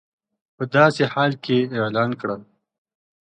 [0.55, 2.41] په داسې حال کې اعلان کړل